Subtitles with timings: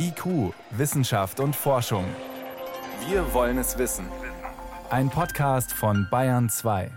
[0.00, 2.04] IQ, Wissenschaft und Forschung.
[3.08, 4.06] Wir wollen es wissen.
[4.90, 6.92] Ein Podcast von Bayern 2.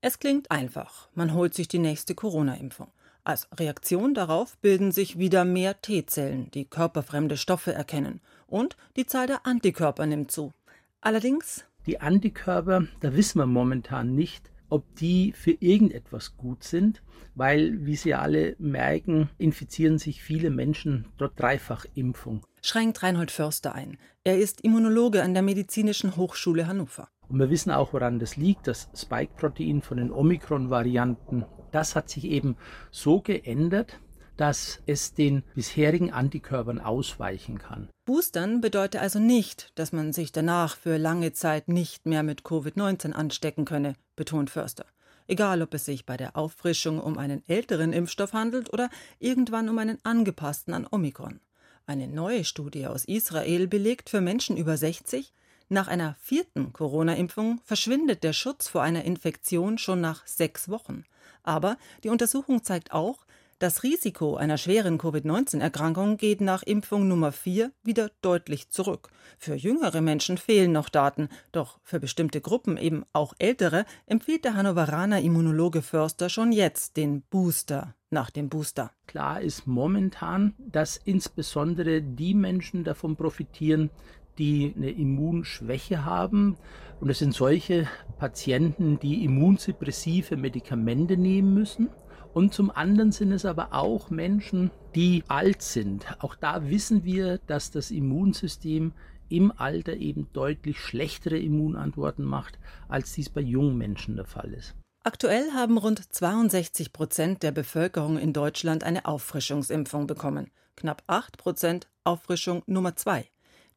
[0.00, 1.08] Es klingt einfach.
[1.14, 2.92] Man holt sich die nächste Corona-Impfung.
[3.24, 8.20] Als Reaktion darauf bilden sich wieder mehr T-Zellen, die körperfremde Stoffe erkennen.
[8.46, 10.52] Und die Zahl der Antikörper nimmt zu.
[11.00, 11.64] Allerdings.
[11.86, 17.02] Die Antikörper, da wissen wir momentan nicht, ob die für irgendetwas gut sind,
[17.34, 22.46] weil, wie Sie alle merken, infizieren sich viele Menschen dort Dreifachimpfung.
[22.62, 23.98] Schränkt Reinhold Förster ein.
[24.24, 27.08] Er ist Immunologe an der Medizinischen Hochschule Hannover.
[27.28, 28.66] Und wir wissen auch, woran das liegt.
[28.66, 32.56] Das Spike-Protein von den Omikron-Varianten, das hat sich eben
[32.90, 34.00] so geändert,
[34.40, 37.90] dass es den bisherigen Antikörpern ausweichen kann.
[38.06, 43.12] Boostern bedeutet also nicht, dass man sich danach für lange Zeit nicht mehr mit Covid-19
[43.12, 44.86] anstecken könne, betont Förster.
[45.26, 49.76] Egal, ob es sich bei der Auffrischung um einen älteren Impfstoff handelt oder irgendwann um
[49.76, 51.40] einen angepassten an Omikron.
[51.86, 55.34] Eine neue Studie aus Israel belegt für Menschen über 60,
[55.72, 61.04] nach einer vierten Corona-Impfung verschwindet der Schutz vor einer Infektion schon nach sechs Wochen.
[61.44, 63.24] Aber die Untersuchung zeigt auch,
[63.60, 69.10] das Risiko einer schweren Covid-19-Erkrankung geht nach Impfung Nummer 4 wieder deutlich zurück.
[69.38, 74.54] Für jüngere Menschen fehlen noch Daten, doch für bestimmte Gruppen, eben auch ältere, empfiehlt der
[74.54, 78.92] Hannoveraner Immunologe Förster schon jetzt den Booster nach dem Booster.
[79.06, 83.90] Klar ist momentan, dass insbesondere die Menschen davon profitieren,
[84.38, 86.56] die eine Immunschwäche haben.
[86.98, 87.86] Und es sind solche
[88.18, 91.90] Patienten, die immunsuppressive Medikamente nehmen müssen.
[92.32, 96.06] Und zum anderen sind es aber auch Menschen, die alt sind.
[96.20, 98.92] Auch da wissen wir, dass das Immunsystem
[99.28, 102.58] im Alter eben deutlich schlechtere Immunantworten macht,
[102.88, 104.74] als dies bei jungen Menschen der Fall ist.
[105.02, 110.50] Aktuell haben rund 62 Prozent der Bevölkerung in Deutschland eine Auffrischungsimpfung bekommen.
[110.76, 113.26] Knapp 8 Prozent Auffrischung Nummer 2.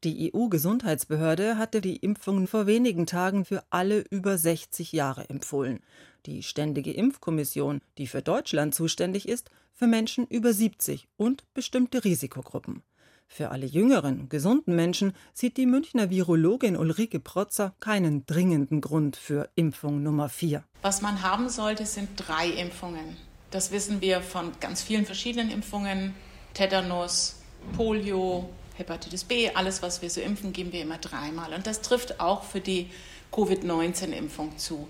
[0.04, 5.80] Die EU-Gesundheitsbehörde hatte die Impfungen vor wenigen Tagen für alle über 60 Jahre empfohlen.
[6.26, 12.82] Die Ständige Impfkommission, die für Deutschland zuständig ist, für Menschen über 70 und bestimmte Risikogruppen.
[13.26, 19.50] Für alle jüngeren, gesunden Menschen sieht die Münchner Virologin Ulrike Protzer keinen dringenden Grund für
[19.54, 20.62] Impfung Nummer 4.
[20.82, 23.16] Was man haben sollte, sind drei Impfungen.
[23.50, 26.14] Das wissen wir von ganz vielen verschiedenen Impfungen.
[26.54, 27.36] Tetanus,
[27.76, 31.52] Polio, Hepatitis B, alles, was wir so impfen, geben wir immer dreimal.
[31.52, 32.88] Und das trifft auch für die
[33.32, 34.88] Covid-19-Impfung zu.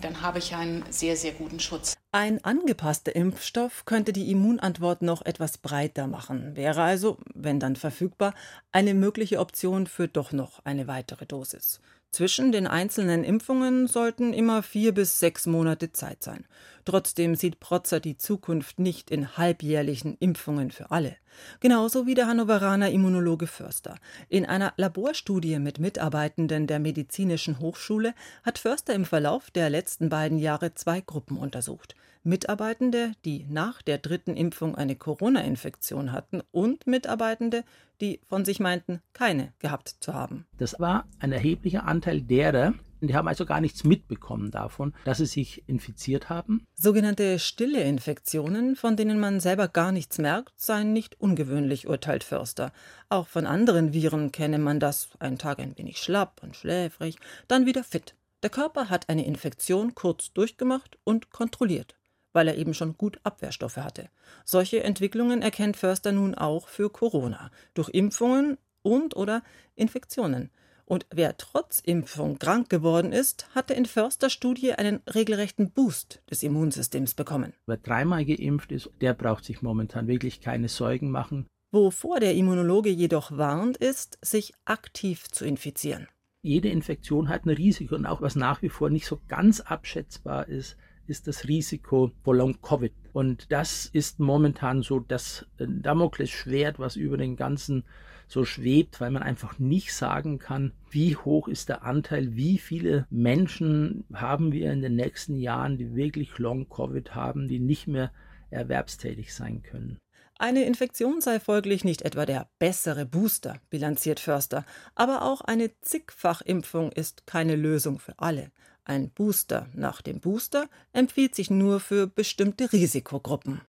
[0.00, 1.94] Dann habe ich einen sehr, sehr guten Schutz.
[2.12, 8.34] Ein angepasster Impfstoff könnte die Immunantwort noch etwas breiter machen, wäre also, wenn dann verfügbar,
[8.72, 11.80] eine mögliche Option für doch noch eine weitere Dosis.
[12.12, 16.44] Zwischen den einzelnen Impfungen sollten immer vier bis sechs Monate Zeit sein.
[16.84, 21.16] Trotzdem sieht Protzer die Zukunft nicht in halbjährlichen Impfungen für alle.
[21.60, 23.96] Genauso wie der Hannoveraner Immunologe Förster.
[24.28, 30.38] In einer Laborstudie mit Mitarbeitenden der Medizinischen Hochschule hat Förster im Verlauf der letzten beiden
[30.38, 31.94] Jahre zwei Gruppen untersucht.
[32.22, 37.64] Mitarbeitende, die nach der dritten Impfung eine Corona-Infektion hatten und Mitarbeitende,
[38.00, 40.46] die von sich meinten, keine gehabt zu haben.
[40.58, 42.74] Das war ein erheblicher Anteil derer,
[43.08, 46.66] die haben also gar nichts mitbekommen davon, dass sie sich infiziert haben.
[46.74, 52.72] Sogenannte stille Infektionen, von denen man selber gar nichts merkt, seien nicht ungewöhnlich, urteilt Förster.
[53.08, 57.16] Auch von anderen Viren kenne man das, einen Tag ein wenig schlapp und schläfrig,
[57.48, 58.14] dann wieder fit.
[58.42, 61.96] Der Körper hat eine Infektion kurz durchgemacht und kontrolliert
[62.32, 64.08] weil er eben schon gut Abwehrstoffe hatte.
[64.44, 69.42] Solche Entwicklungen erkennt Förster nun auch für Corona, durch Impfungen und oder
[69.74, 70.50] Infektionen.
[70.90, 76.42] Und wer trotz Impfung krank geworden ist, hatte in Förster Studie einen regelrechten Boost des
[76.42, 77.52] Immunsystems bekommen.
[77.66, 81.46] Wer dreimal geimpft ist, der braucht sich momentan wirklich keine Sorgen machen.
[81.70, 86.08] Wovor der Immunologe jedoch warnt, ist, sich aktiv zu infizieren.
[86.42, 90.48] Jede Infektion hat ein Risiko und auch was nach wie vor nicht so ganz abschätzbar
[90.48, 90.76] ist,
[91.06, 92.92] ist das Risiko vor Long-Covid.
[93.12, 97.84] Und das ist momentan so das äh, Damoklesschwert, was über den ganzen
[98.30, 103.06] so schwebt, weil man einfach nicht sagen kann, wie hoch ist der Anteil, wie viele
[103.10, 108.12] Menschen haben wir in den nächsten Jahren, die wirklich Long-Covid haben, die nicht mehr
[108.50, 109.98] erwerbstätig sein können.
[110.38, 114.64] Eine Infektion sei folglich nicht etwa der bessere Booster, bilanziert Förster,
[114.94, 118.50] aber auch eine Zigfachimpfung ist keine Lösung für alle.
[118.90, 123.58] Ein Booster nach dem Booster empfiehlt sich nur für bestimmte Risikogruppen.